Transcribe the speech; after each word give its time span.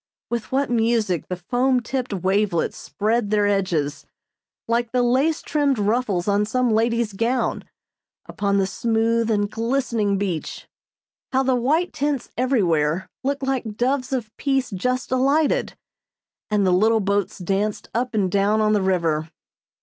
With 0.31 0.51
what 0.51 0.71
music 0.71 1.27
the 1.27 1.35
foam 1.35 1.79
tipped 1.79 2.11
wavelets 2.11 2.75
spread 2.75 3.29
their 3.29 3.45
edges, 3.45 4.03
like 4.67 4.91
the 4.91 5.03
lace 5.03 5.43
trimmed 5.43 5.77
ruffles 5.77 6.27
on 6.27 6.43
some 6.43 6.71
lady's 6.71 7.13
gown, 7.13 7.65
upon 8.25 8.57
the 8.57 8.65
smooth 8.65 9.29
and 9.29 9.47
glistening 9.47 10.17
beach. 10.17 10.67
How 11.31 11.43
the 11.43 11.53
white 11.53 11.93
tents 11.93 12.31
everywhere 12.35 13.11
looked 13.23 13.43
like 13.43 13.77
doves 13.77 14.11
of 14.11 14.35
peace 14.37 14.71
just 14.71 15.11
alighted, 15.11 15.77
and 16.49 16.65
the 16.65 16.71
little 16.73 16.99
boats 16.99 17.37
danced 17.37 17.87
up 17.93 18.15
and 18.15 18.31
down 18.31 18.59
on 18.59 18.73
the 18.73 18.81
river. 18.81 19.29